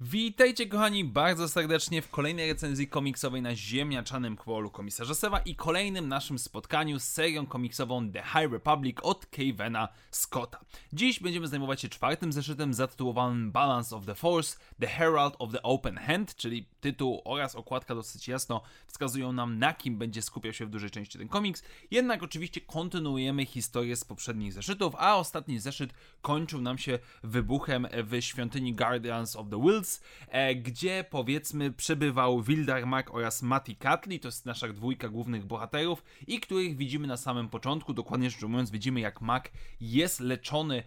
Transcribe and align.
Witajcie 0.00 0.66
kochani 0.66 1.04
bardzo 1.04 1.48
serdecznie 1.48 2.02
w 2.02 2.10
kolejnej 2.10 2.48
recenzji 2.48 2.88
komiksowej 2.88 3.42
na 3.42 3.56
ziemniaczanym 3.56 4.36
kwolu 4.36 4.70
komisarza 4.70 5.14
Sewa 5.14 5.38
i 5.38 5.54
kolejnym 5.54 6.08
naszym 6.08 6.38
spotkaniu 6.38 6.98
z 6.98 7.04
serią 7.04 7.46
komiksową 7.46 8.10
The 8.10 8.22
High 8.22 8.52
Republic 8.52 8.96
od 9.02 9.26
Kevena 9.26 9.88
Scotta. 10.10 10.60
Dziś 10.92 11.20
będziemy 11.20 11.48
zajmować 11.48 11.80
się 11.80 11.88
czwartym 11.88 12.32
zeszytem 12.32 12.74
zatytułowanym 12.74 13.52
Balance 13.52 13.96
of 13.96 14.06
the 14.06 14.14
Force, 14.14 14.58
The 14.80 14.86
Herald 14.86 15.34
of 15.38 15.52
the 15.52 15.62
Open 15.62 15.96
Hand, 15.96 16.36
czyli 16.36 16.68
tytuł 16.80 17.22
oraz 17.24 17.54
okładka 17.54 17.94
dosyć 17.94 18.28
jasno 18.28 18.62
wskazują 18.86 19.32
nam 19.32 19.58
na 19.58 19.74
kim 19.74 19.98
będzie 19.98 20.22
skupiał 20.22 20.52
się 20.52 20.66
w 20.66 20.70
dużej 20.70 20.90
części 20.90 21.18
ten 21.18 21.28
komiks, 21.28 21.62
jednak 21.90 22.22
oczywiście 22.22 22.60
kontynuujemy 22.60 23.46
historię 23.46 23.96
z 23.96 24.04
poprzednich 24.04 24.52
zeszytów, 24.52 24.94
a 24.98 25.16
ostatni 25.16 25.58
zeszyt 25.58 25.94
kończył 26.22 26.60
nam 26.60 26.78
się 26.78 26.98
wybuchem 27.22 27.86
w 27.92 28.22
świątyni 28.22 28.74
Guardians 28.74 29.36
of 29.36 29.46
the 29.50 29.62
Wills, 29.62 30.02
e, 30.28 30.54
gdzie 30.54 31.04
powiedzmy 31.10 31.72
przebywał 31.72 32.42
Wildarmak 32.42 33.14
oraz 33.14 33.42
Mati 33.42 33.76
Katli, 33.76 34.20
to 34.20 34.28
jest 34.28 34.46
nasza 34.46 34.68
dwójka 34.68 35.08
głównych 35.08 35.44
bohaterów 35.44 36.04
i 36.26 36.40
których 36.40 36.76
widzimy 36.76 37.06
na 37.06 37.16
samym 37.16 37.48
początku, 37.48 37.94
dokładnie 37.94 38.30
rzecz 38.30 38.42
ujmując 38.42 38.70
widzimy 38.70 39.00
jak 39.00 39.20
Mac 39.20 39.44
jest 39.80 40.20
leczony 40.20 40.82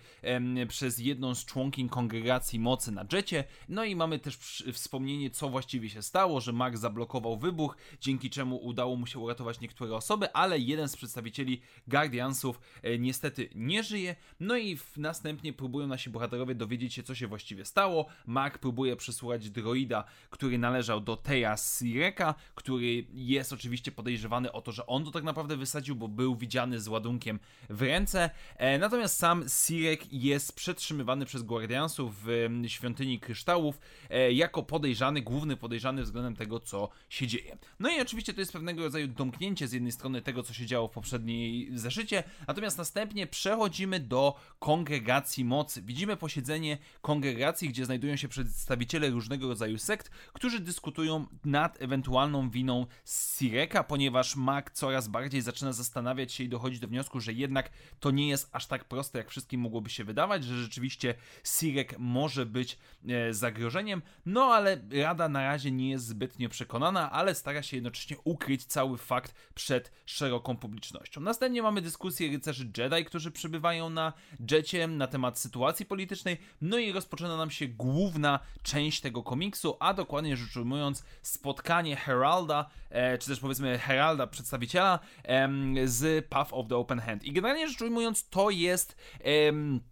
przez 0.67 0.99
jedną 0.99 1.35
z 1.35 1.45
członkiń 1.45 1.89
kongregacji 1.89 2.59
mocy 2.59 2.91
na 2.91 3.05
jecie, 3.13 3.43
no 3.69 3.83
i 3.83 3.95
mamy 3.95 4.19
też 4.19 4.63
wspomnienie 4.73 5.29
co 5.29 5.49
właściwie 5.49 5.80
się 5.89 6.01
stało, 6.01 6.41
że 6.41 6.53
Mac 6.53 6.75
zablokował 6.75 7.37
wybuch, 7.37 7.77
dzięki 8.01 8.29
czemu 8.29 8.55
udało 8.55 8.95
mu 8.95 9.07
się 9.07 9.19
uratować 9.19 9.59
niektóre 9.59 9.95
osoby, 9.95 10.33
ale 10.33 10.59
jeden 10.59 10.87
z 10.87 10.95
przedstawicieli 10.97 11.61
Guardiansów 11.87 12.59
e, 12.83 12.99
niestety 12.99 13.49
nie 13.55 13.83
żyje, 13.83 14.15
no 14.39 14.57
i 14.57 14.77
następnie 14.97 15.53
próbują 15.53 15.87
nasi 15.87 16.09
bohaterowie 16.09 16.55
dowiedzieć 16.55 16.93
się 16.93 17.03
co 17.03 17.15
się 17.15 17.27
właściwie 17.27 17.65
stało, 17.65 18.05
Mac 18.25 18.57
próbuje 18.57 18.95
przysłuchać 18.95 19.49
droida, 19.49 20.03
który 20.29 20.57
należał 20.57 21.01
do 21.01 21.17
Teja 21.17 21.55
Sireka, 21.57 22.35
który 22.55 23.05
jest 23.13 23.53
oczywiście 23.53 23.91
podejrzewany 23.91 24.51
o 24.51 24.61
to, 24.61 24.71
że 24.71 24.85
on 24.85 25.05
to 25.05 25.11
tak 25.11 25.23
naprawdę 25.23 25.57
wysadził, 25.57 25.95
bo 25.95 26.07
był 26.07 26.35
widziany 26.35 26.79
z 26.79 26.87
ładunkiem 26.87 27.39
w 27.69 27.81
ręce. 27.81 28.29
E, 28.57 28.77
natomiast 28.77 29.17
sam 29.17 29.43
Sirek 29.49 30.13
jest 30.13 30.55
przetrzymywany 30.55 31.25
przez 31.25 31.43
Guardiansów 31.43 32.15
w 32.23 32.49
świątyni 32.67 33.19
kryształów 33.19 33.79
e, 34.09 34.31
jako 34.31 34.63
podejrzany, 34.63 35.21
główny 35.21 35.57
podejrzany 35.57 35.70
względem 36.03 36.35
tego, 36.35 36.59
co 36.59 36.89
się 37.09 37.27
dzieje. 37.27 37.57
No 37.79 37.89
i 37.89 38.01
oczywiście 38.01 38.33
to 38.33 38.39
jest 38.39 38.53
pewnego 38.53 38.83
rodzaju 38.83 39.07
domknięcie 39.07 39.67
z 39.67 39.73
jednej 39.73 39.91
strony 39.91 40.21
tego, 40.21 40.43
co 40.43 40.53
się 40.53 40.65
działo 40.65 40.87
w 40.87 40.91
poprzedniej 40.91 41.69
zeszycie, 41.77 42.23
natomiast 42.47 42.77
następnie 42.77 43.27
przechodzimy 43.27 43.99
do 43.99 44.35
kongregacji 44.59 45.45
mocy. 45.45 45.81
Widzimy 45.81 46.17
posiedzenie 46.17 46.77
kongregacji, 47.01 47.69
gdzie 47.69 47.85
znajdują 47.85 48.15
się 48.15 48.27
przedstawiciele 48.27 48.81
przedstawiciele 48.81 49.09
różnego 49.09 49.47
rodzaju 49.47 49.77
sekt, 49.77 50.11
którzy 50.33 50.59
dyskutują 50.59 51.25
nad 51.45 51.81
ewentualną 51.81 52.49
winą 52.49 52.85
Sireka, 53.05 53.83
ponieważ 53.83 54.35
Mac 54.35 54.65
coraz 54.73 55.07
bardziej 55.07 55.41
zaczyna 55.41 55.73
zastanawiać 55.73 56.33
się 56.33 56.43
i 56.43 56.49
dochodzić 56.49 56.79
do 56.79 56.87
wniosku, 56.87 57.19
że 57.19 57.33
jednak 57.33 57.69
to 57.99 58.11
nie 58.11 58.29
jest 58.29 58.49
aż 58.51 58.67
tak 58.67 58.85
proste, 58.85 59.17
jak 59.17 59.29
wszystkim 59.29 59.61
mogłoby 59.61 59.89
się 59.89 60.03
wydawać, 60.03 60.43
że 60.43 60.63
rzeczywiście 60.63 61.15
Sirek 61.43 61.95
może 61.99 62.45
być 62.45 62.77
e, 63.07 63.33
zagrożeniem, 63.33 64.01
no 64.25 64.43
ale 64.43 64.77
Rada 64.91 65.29
na 65.29 65.43
razie 65.43 65.60
nie 65.69 65.89
jest 65.89 66.05
zbytnio 66.05 66.49
przekonana, 66.49 67.11
ale 67.11 67.35
stara 67.35 67.63
się 67.63 67.77
jednocześnie 67.77 68.17
ukryć 68.23 68.65
cały 68.65 68.97
fakt 68.97 69.35
przed 69.55 69.91
szeroką 70.05 70.57
publicznością. 70.57 71.21
Następnie 71.21 71.61
mamy 71.61 71.81
dyskusję 71.81 72.31
rycerzy 72.31 72.71
Jedi, 72.77 73.05
którzy 73.05 73.31
przybywają 73.31 73.89
na 73.89 74.13
jecie 74.51 74.87
na 74.87 75.07
temat 75.07 75.39
sytuacji 75.39 75.85
politycznej, 75.85 76.37
no 76.61 76.77
i 76.77 76.91
rozpoczyna 76.91 77.37
nam 77.37 77.51
się 77.51 77.67
główna 77.67 78.39
część 78.63 79.01
tego 79.01 79.23
komiksu, 79.23 79.77
a 79.79 79.93
dokładnie 79.93 80.37
rzecz 80.37 80.57
ujmując 80.57 81.03
spotkanie 81.21 81.95
Heralda, 81.95 82.69
e, 82.89 83.17
czy 83.17 83.27
też 83.27 83.39
powiedzmy 83.39 83.77
Heralda, 83.77 84.27
przedstawiciela 84.27 84.99
e, 85.23 85.49
z 85.85 86.27
Path 86.27 86.53
of 86.53 86.67
the 86.67 86.77
Open 86.77 86.99
Hand. 86.99 87.23
I 87.23 87.31
generalnie 87.31 87.67
rzecz 87.67 87.81
ujmując 87.81 88.29
to 88.29 88.49
jest... 88.49 88.95
E, 89.19 89.90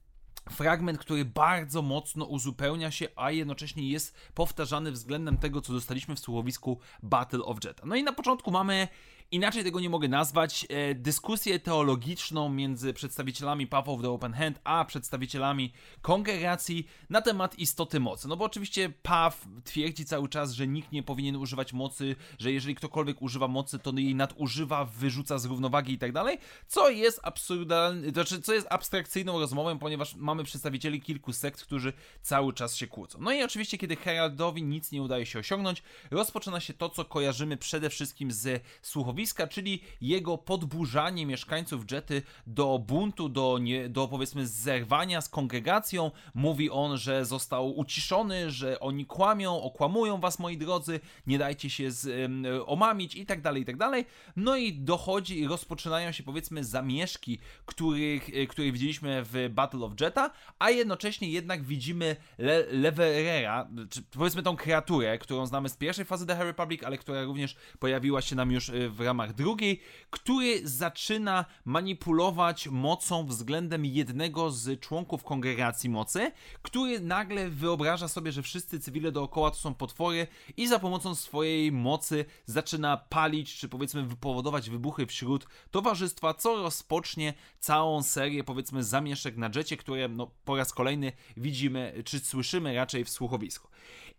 fragment, 0.49 0.99
który 0.99 1.25
bardzo 1.25 1.81
mocno 1.81 2.25
uzupełnia 2.25 2.91
się, 2.91 3.07
a 3.15 3.31
jednocześnie 3.31 3.89
jest 3.89 4.15
powtarzany 4.33 4.91
względem 4.91 5.37
tego, 5.37 5.61
co 5.61 5.73
dostaliśmy 5.73 6.15
w 6.15 6.19
słuchowisku 6.19 6.79
Battle 7.03 7.39
of 7.39 7.57
Jetta. 7.63 7.85
No 7.85 7.95
i 7.95 8.03
na 8.03 8.13
początku 8.13 8.51
mamy 8.51 8.87
inaczej 9.31 9.63
tego 9.63 9.79
nie 9.79 9.89
mogę 9.89 10.07
nazwać, 10.07 10.65
e, 10.69 10.95
dyskusję 10.95 11.59
teologiczną 11.59 12.49
między 12.49 12.93
przedstawicielami 12.93 13.67
Path 13.67 13.89
of 13.89 14.01
the 14.01 14.09
Open 14.09 14.33
Hand 14.33 14.59
a 14.63 14.85
przedstawicielami 14.85 15.73
kongregacji 16.01 16.87
na 17.09 17.21
temat 17.21 17.59
istoty 17.59 17.99
mocy. 17.99 18.27
No 18.27 18.37
bo 18.37 18.45
oczywiście 18.45 18.93
Path 19.01 19.37
twierdzi 19.63 20.05
cały 20.05 20.29
czas, 20.29 20.51
że 20.51 20.67
nikt 20.67 20.91
nie 20.91 21.03
powinien 21.03 21.35
używać 21.35 21.73
mocy, 21.73 22.15
że 22.39 22.51
jeżeli 22.51 22.75
ktokolwiek 22.75 23.21
używa 23.21 23.47
mocy, 23.47 23.79
to 23.79 23.91
jej 23.97 24.15
nadużywa, 24.15 24.85
wyrzuca 24.85 25.37
z 25.37 25.45
równowagi 25.45 25.93
i 25.93 25.97
tak 25.97 26.11
dalej, 26.11 26.37
co 26.67 26.89
jest 26.89 27.19
absurdalne, 27.23 28.09
znaczy 28.09 28.41
co 28.41 28.53
jest 28.53 28.67
abstrakcyjną 28.69 29.39
rozmową, 29.39 29.79
ponieważ 29.79 30.15
mamy 30.15 30.43
przedstawicieli 30.43 31.01
kilku 31.01 31.33
sekt, 31.33 31.61
którzy 31.61 31.93
cały 32.21 32.53
czas 32.53 32.75
się 32.75 32.87
kłócą. 32.87 33.19
No 33.21 33.31
i 33.31 33.43
oczywiście, 33.43 33.77
kiedy 33.77 33.95
Heraldowi 33.95 34.63
nic 34.63 34.91
nie 34.91 35.01
udaje 35.01 35.25
się 35.25 35.39
osiągnąć, 35.39 35.83
rozpoczyna 36.11 36.59
się 36.59 36.73
to, 36.73 36.89
co 36.89 37.05
kojarzymy 37.05 37.57
przede 37.57 37.89
wszystkim 37.89 38.31
z 38.31 38.63
słuchowiskiem 38.81 39.18
czyli 39.49 39.81
jego 40.01 40.37
podburzanie 40.37 41.25
mieszkańców 41.25 41.91
Jety 41.91 42.21
do 42.47 42.79
buntu, 42.79 43.29
do, 43.29 43.57
nie, 43.57 43.89
do 43.89 44.07
powiedzmy 44.07 44.47
zerwania 44.47 45.21
z 45.21 45.29
kongregacją. 45.29 46.11
Mówi 46.33 46.69
on, 46.69 46.97
że 46.97 47.25
został 47.25 47.77
uciszony, 47.77 48.51
że 48.51 48.79
oni 48.79 49.05
kłamią, 49.05 49.61
okłamują 49.61 50.19
was, 50.19 50.39
moi 50.39 50.57
drodzy, 50.57 50.99
nie 51.27 51.37
dajcie 51.37 51.69
się 51.69 51.91
z, 51.91 52.05
um, 52.05 52.45
omamić 52.65 53.15
i 53.15 53.25
tak 53.25 53.41
dalej, 53.41 53.61
i 53.61 53.65
tak 53.65 53.77
dalej. 53.77 54.05
No 54.35 54.57
i 54.57 54.73
dochodzi, 54.73 55.47
rozpoczynają 55.47 56.11
się 56.11 56.23
powiedzmy 56.23 56.63
zamieszki, 56.63 57.39
których, 57.65 58.29
e, 58.29 58.47
które 58.47 58.71
widzieliśmy 58.71 59.23
w 59.23 59.49
Battle 59.49 59.85
of 59.85 59.91
Jetta, 60.01 60.31
a 60.59 60.69
jednocześnie 60.69 61.29
jednak 61.29 61.63
widzimy 61.63 62.15
Le 62.37 62.65
Leverera, 62.71 63.67
czy 63.89 64.01
powiedzmy 64.01 64.43
tą 64.43 64.55
kreaturę, 64.55 65.17
którą 65.17 65.45
znamy 65.45 65.69
z 65.69 65.77
pierwszej 65.77 66.05
fazy 66.05 66.25
The 66.25 66.43
Republic, 66.43 66.83
ale 66.83 66.97
która 66.97 67.23
również 67.23 67.55
pojawiła 67.79 68.21
się 68.21 68.35
nam 68.35 68.51
już 68.51 68.69
e, 68.69 68.89
w 68.89 69.01
ramach 69.09 69.33
drugiej, 69.33 69.81
który 70.09 70.67
zaczyna 70.67 71.45
manipulować 71.65 72.67
mocą 72.67 73.25
względem 73.25 73.85
jednego 73.85 74.51
z 74.51 74.79
członków 74.79 75.23
kongregacji 75.23 75.89
mocy, 75.89 76.31
który 76.61 76.99
nagle 76.99 77.49
wyobraża 77.49 78.07
sobie, 78.07 78.31
że 78.31 78.41
wszyscy 78.41 78.79
cywile 78.79 79.11
dookoła 79.11 79.51
to 79.51 79.57
są 79.57 79.73
potwory 79.73 80.27
i 80.57 80.67
za 80.67 80.79
pomocą 80.79 81.15
swojej 81.15 81.71
mocy 81.71 82.25
zaczyna 82.45 82.97
palić, 82.97 83.55
czy 83.55 83.69
powiedzmy 83.69 84.03
wypowodować 84.03 84.69
wybuchy 84.69 85.05
wśród 85.05 85.47
towarzystwa, 85.71 86.33
co 86.33 86.55
rozpocznie 86.55 87.33
całą 87.59 88.03
serię 88.03 88.43
powiedzmy 88.43 88.83
zamieszek 88.83 89.37
na 89.37 89.49
jecie, 89.55 89.77
które 89.77 90.07
no, 90.07 90.31
po 90.45 90.55
raz 90.55 90.73
kolejny 90.73 91.11
widzimy, 91.37 92.03
czy 92.05 92.19
słyszymy 92.19 92.75
raczej 92.75 93.05
w 93.05 93.09
słuchowisku. 93.09 93.69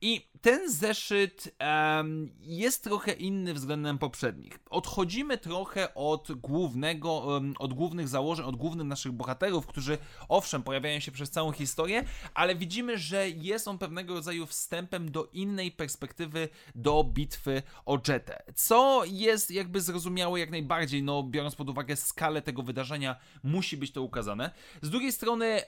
I 0.00 0.30
ten 0.40 0.70
zeszyt 0.72 1.56
um, 1.60 2.32
jest 2.40 2.84
trochę 2.84 3.12
inny 3.12 3.54
względem 3.54 3.98
poprzednich. 3.98 4.58
Odchodzimy 4.80 5.38
trochę 5.38 5.94
od 5.94 6.32
głównego, 6.32 7.40
od 7.58 7.74
głównych 7.74 8.08
założeń, 8.08 8.46
od 8.46 8.56
głównych 8.56 8.86
naszych 8.86 9.12
bohaterów, 9.12 9.66
którzy 9.66 9.98
owszem 10.28 10.62
pojawiają 10.62 11.00
się 11.00 11.12
przez 11.12 11.30
całą 11.30 11.52
historię, 11.52 12.04
ale 12.34 12.56
widzimy, 12.56 12.98
że 12.98 13.30
jest 13.30 13.68
on 13.68 13.78
pewnego 13.78 14.14
rodzaju 14.14 14.46
wstępem 14.46 15.10
do 15.10 15.28
innej 15.32 15.72
perspektywy 15.72 16.48
do 16.74 17.04
bitwy 17.04 17.62
o 17.86 17.98
Jetę. 18.08 18.42
Co 18.54 19.02
jest 19.06 19.50
jakby 19.50 19.80
zrozumiałe 19.80 20.40
jak 20.40 20.50
najbardziej, 20.50 21.02
no 21.02 21.22
biorąc 21.22 21.54
pod 21.54 21.68
uwagę 21.68 21.96
skalę 21.96 22.42
tego 22.42 22.62
wydarzenia, 22.62 23.16
musi 23.42 23.76
być 23.76 23.92
to 23.92 24.02
ukazane. 24.02 24.50
Z 24.82 24.90
drugiej 24.90 25.12
strony. 25.12 25.60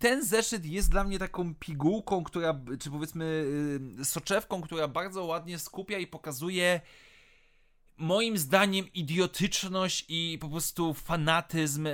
Ten 0.00 0.24
zeszyt 0.24 0.64
jest 0.64 0.90
dla 0.90 1.04
mnie 1.04 1.18
taką 1.18 1.54
pigułką, 1.54 2.24
która, 2.24 2.60
czy 2.80 2.90
powiedzmy 2.90 3.44
y, 4.00 4.04
soczewką, 4.04 4.60
która 4.60 4.88
bardzo 4.88 5.24
ładnie 5.24 5.58
skupia 5.58 5.98
i 5.98 6.06
pokazuje 6.06 6.80
moim 8.00 8.38
zdaniem 8.38 8.92
idiotyczność 8.94 10.04
i 10.08 10.38
po 10.40 10.48
prostu 10.48 10.94
fanatyzm 10.94 11.86
e, 11.86 11.92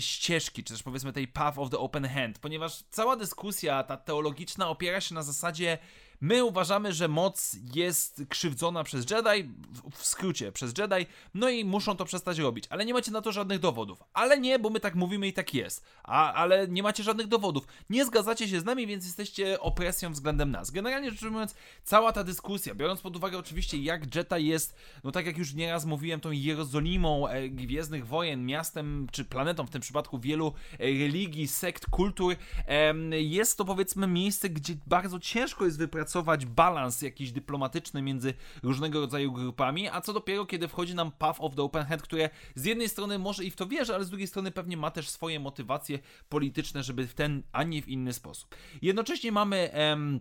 ścieżki, 0.00 0.64
czy 0.64 0.72
też 0.72 0.82
powiedzmy 0.82 1.12
tej 1.12 1.28
Path 1.28 1.58
of 1.58 1.70
the 1.70 1.78
Open 1.78 2.04
Hand, 2.04 2.38
ponieważ 2.38 2.82
cała 2.90 3.16
dyskusja, 3.16 3.82
ta 3.82 3.96
teologiczna 3.96 4.68
opiera 4.68 5.00
się 5.00 5.14
na 5.14 5.22
zasadzie 5.22 5.78
My 6.20 6.44
uważamy, 6.44 6.92
że 6.92 7.08
moc 7.08 7.56
jest 7.74 8.22
krzywdzona 8.28 8.84
przez 8.84 9.10
Jedi, 9.10 9.50
w 9.92 10.06
skrócie 10.06 10.52
przez 10.52 10.78
Jedi, 10.78 11.06
no 11.34 11.48
i 11.48 11.64
muszą 11.64 11.96
to 11.96 12.04
przestać 12.04 12.38
robić, 12.38 12.64
ale 12.70 12.84
nie 12.84 12.94
macie 12.94 13.10
na 13.10 13.20
to 13.20 13.32
żadnych 13.32 13.58
dowodów. 13.58 14.02
Ale 14.12 14.38
nie, 14.38 14.58
bo 14.58 14.70
my 14.70 14.80
tak 14.80 14.94
mówimy 14.94 15.28
i 15.28 15.32
tak 15.32 15.54
jest. 15.54 15.84
A, 16.04 16.32
ale 16.32 16.68
nie 16.68 16.82
macie 16.82 17.02
żadnych 17.02 17.26
dowodów. 17.26 17.66
Nie 17.90 18.04
zgadzacie 18.04 18.48
się 18.48 18.60
z 18.60 18.64
nami, 18.64 18.86
więc 18.86 19.04
jesteście 19.04 19.60
opresją 19.60 20.12
względem 20.12 20.50
nas. 20.50 20.70
Generalnie 20.70 21.10
rzecz 21.10 21.22
ujmując, 21.22 21.54
cała 21.84 22.12
ta 22.12 22.24
dyskusja, 22.24 22.74
biorąc 22.74 23.00
pod 23.00 23.16
uwagę 23.16 23.38
oczywiście 23.38 23.78
jak 23.78 24.14
Jedi 24.14 24.46
jest, 24.46 24.76
no 25.04 25.12
tak 25.12 25.26
jak 25.26 25.38
już 25.38 25.54
nieraz 25.54 25.84
mówiłem, 25.84 26.20
tą 26.20 26.30
Jerozolimą 26.30 27.28
e, 27.28 27.48
Gwiezdnych 27.48 28.06
Wojen, 28.06 28.46
miastem 28.46 29.06
czy 29.12 29.24
planetą 29.24 29.66
w 29.66 29.70
tym 29.70 29.80
przypadku 29.80 30.18
wielu 30.18 30.52
e, 30.72 30.78
religii, 30.78 31.48
sekt, 31.48 31.86
kultur, 31.86 32.36
e, 32.68 32.94
jest 33.20 33.58
to 33.58 33.64
powiedzmy 33.64 34.06
miejsce, 34.06 34.50
gdzie 34.50 34.74
bardzo 34.86 35.18
ciężko 35.18 35.64
jest 35.64 35.78
wypracować 35.78 36.09
balans 36.46 37.02
jakiś 37.02 37.32
dyplomatyczny 37.32 38.02
między 38.02 38.34
różnego 38.62 39.00
rodzaju 39.00 39.32
grupami, 39.32 39.88
a 39.88 40.00
co 40.00 40.12
dopiero 40.12 40.46
kiedy 40.46 40.68
wchodzi 40.68 40.94
nam 40.94 41.12
Path 41.12 41.40
of 41.40 41.54
the 41.54 41.62
Open 41.62 41.84
Hand, 41.84 42.02
które 42.02 42.30
z 42.54 42.64
jednej 42.64 42.88
strony 42.88 43.18
może 43.18 43.44
i 43.44 43.50
w 43.50 43.56
to 43.56 43.66
wierzy, 43.66 43.94
ale 43.94 44.04
z 44.04 44.08
drugiej 44.08 44.26
strony 44.26 44.50
pewnie 44.50 44.76
ma 44.76 44.90
też 44.90 45.08
swoje 45.08 45.40
motywacje 45.40 45.98
polityczne, 46.28 46.82
żeby 46.82 47.06
w 47.06 47.14
ten, 47.14 47.42
a 47.52 47.62
nie 47.62 47.82
w 47.82 47.88
inny 47.88 48.12
sposób. 48.12 48.54
Jednocześnie 48.82 49.32
mamy... 49.32 49.72
Em, 49.72 50.20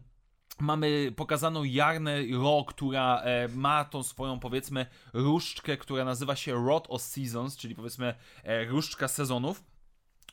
Mamy 0.62 1.14
pokazaną 1.16 1.64
Jarnę 1.64 2.18
Ro, 2.32 2.66
która 2.68 3.22
e, 3.22 3.48
ma 3.48 3.86
tą 3.86 4.04
swoją, 4.04 4.40
powiedzmy, 4.40 4.86
różdżkę, 5.14 5.78
która 5.78 6.06
nazywa 6.06 6.36
się 6.36 6.66
Rod 6.66 6.86
of 6.90 7.02
Seasons, 7.02 7.58
czyli 7.58 7.76
powiedzmy 7.76 8.16
e, 8.44 8.66
różdżka 8.66 9.08
sezonów 9.08 9.64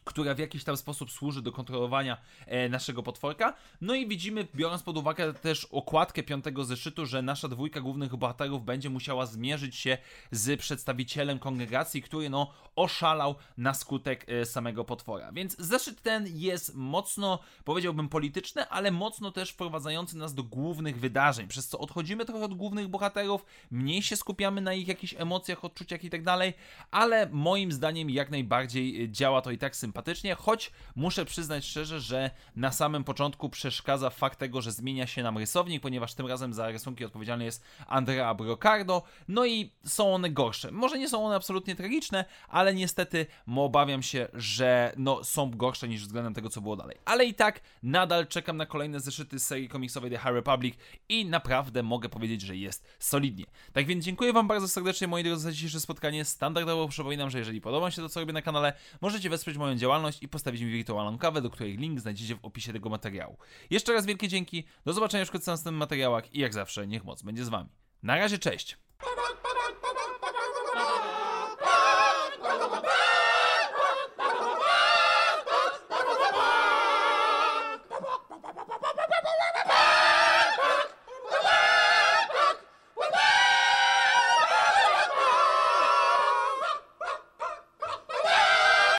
która 0.06 0.34
w 0.34 0.38
jakiś 0.38 0.64
tam 0.64 0.76
sposób 0.76 1.10
służy 1.10 1.42
do 1.42 1.52
kontrolowania 1.52 2.16
e, 2.46 2.68
naszego 2.68 3.02
potworka. 3.02 3.54
No 3.80 3.94
i 3.94 4.08
widzimy, 4.08 4.46
biorąc 4.54 4.82
pod 4.82 4.96
uwagę 4.96 5.34
też 5.34 5.64
okładkę 5.64 6.22
piątego 6.22 6.64
zeszytu, 6.64 7.06
że 7.06 7.22
nasza 7.22 7.48
dwójka 7.48 7.80
głównych 7.80 8.16
bohaterów 8.16 8.64
będzie 8.64 8.90
musiała 8.90 9.26
zmierzyć 9.26 9.76
się 9.76 9.98
z 10.30 10.60
przedstawicielem 10.60 11.38
kongregacji, 11.38 12.02
który 12.02 12.30
no 12.30 12.52
oszalał 12.76 13.34
na 13.56 13.74
skutek 13.74 14.26
e, 14.28 14.46
samego 14.46 14.84
potwora. 14.84 15.32
Więc 15.32 15.56
zeszyt 15.58 16.02
ten 16.02 16.26
jest 16.28 16.74
mocno, 16.74 17.38
powiedziałbym, 17.64 18.08
polityczny, 18.08 18.68
ale 18.68 18.90
mocno 18.90 19.32
też 19.32 19.50
wprowadzający 19.50 20.16
nas 20.16 20.34
do 20.34 20.42
głównych 20.42 21.00
wydarzeń, 21.00 21.48
przez 21.48 21.68
co 21.68 21.78
odchodzimy 21.78 22.24
trochę 22.24 22.44
od 22.44 22.54
głównych 22.54 22.88
bohaterów, 22.88 23.44
mniej 23.70 24.02
się 24.02 24.16
skupiamy 24.16 24.60
na 24.60 24.74
ich 24.74 24.88
jakichś 24.88 25.14
emocjach, 25.18 25.64
odczuciach 25.64 26.04
i 26.04 26.10
tak 26.10 26.22
dalej, 26.22 26.54
ale 26.90 27.28
moim 27.32 27.72
zdaniem 27.72 28.10
jak 28.10 28.30
najbardziej 28.30 29.04
e, 29.04 29.08
działa 29.08 29.42
to 29.42 29.50
i 29.50 29.58
tak 29.58 29.76
sympatycznie 29.76 29.95
sympatycznie, 29.96 30.34
choć 30.34 30.70
muszę 30.96 31.24
przyznać 31.24 31.64
szczerze, 31.64 32.00
że 32.00 32.30
na 32.56 32.72
samym 32.72 33.04
początku 33.04 33.48
przeszkadza 33.48 34.10
fakt 34.10 34.38
tego, 34.38 34.62
że 34.62 34.72
zmienia 34.72 35.06
się 35.06 35.22
nam 35.22 35.38
rysownik, 35.38 35.82
ponieważ 35.82 36.14
tym 36.14 36.26
razem 36.26 36.54
za 36.54 36.70
rysunki 36.70 37.04
odpowiedzialny 37.04 37.44
jest 37.44 37.64
Andrea 37.86 38.34
Brocardo, 38.34 39.02
no 39.28 39.46
i 39.46 39.72
są 39.84 40.14
one 40.14 40.30
gorsze. 40.30 40.70
Może 40.70 40.98
nie 40.98 41.08
są 41.08 41.26
one 41.26 41.36
absolutnie 41.36 41.76
tragiczne, 41.76 42.24
ale 42.48 42.74
niestety 42.74 43.26
obawiam 43.56 44.02
się, 44.02 44.28
że 44.34 44.92
no, 44.96 45.24
są 45.24 45.50
gorsze 45.50 45.88
niż 45.88 46.02
względem 46.02 46.34
tego, 46.34 46.50
co 46.50 46.60
było 46.60 46.76
dalej. 46.76 46.96
Ale 47.04 47.24
i 47.24 47.34
tak 47.34 47.60
nadal 47.82 48.26
czekam 48.26 48.56
na 48.56 48.66
kolejne 48.66 49.00
zeszyty 49.00 49.38
z 49.38 49.46
serii 49.46 49.68
komiksowej 49.68 50.10
The 50.10 50.18
High 50.18 50.34
Republic 50.34 50.74
i 51.08 51.24
naprawdę 51.26 51.82
mogę 51.82 52.08
powiedzieć, 52.08 52.40
że 52.40 52.56
jest 52.56 52.84
solidnie. 52.98 53.44
Tak 53.72 53.86
więc 53.86 54.04
dziękuję 54.04 54.32
Wam 54.32 54.48
bardzo 54.48 54.68
serdecznie, 54.68 55.06
moi 55.06 55.24
drodzy, 55.24 55.42
za 55.42 55.52
dzisiejsze 55.52 55.80
spotkanie. 55.80 56.24
Standardowo 56.24 56.88
przypominam, 56.88 57.30
że 57.30 57.38
jeżeli 57.38 57.60
podoba 57.60 57.90
się 57.90 58.02
to, 58.02 58.08
co 58.08 58.20
robię 58.20 58.32
na 58.32 58.42
kanale, 58.42 58.72
możecie 59.00 59.30
wesprzeć 59.30 59.56
moją 59.56 59.74
działalność 59.74 59.85
działalność 59.86 60.22
i 60.22 60.28
postawić 60.28 60.62
mi 60.62 60.70
wirtualną 60.70 61.18
kawę, 61.18 61.42
do 61.42 61.50
której 61.50 61.76
link 61.76 62.00
znajdziecie 62.00 62.36
w 62.36 62.44
opisie 62.44 62.72
tego 62.72 62.88
materiału. 62.88 63.38
Jeszcze 63.70 63.92
raz 63.92 64.06
wielkie 64.06 64.28
dzięki, 64.28 64.64
do 64.84 64.92
zobaczenia 64.92 65.24
w 65.24 65.32
następnych 65.32 65.78
materiałach 65.78 66.34
i 66.34 66.40
jak 66.40 66.54
zawsze 66.54 66.86
niech 66.86 67.04
moc 67.04 67.22
będzie 67.22 67.44
z 67.44 67.48
Wami. 67.48 67.70
Na 68.02 68.16
razie, 68.16 68.38
cześć! 68.38 68.85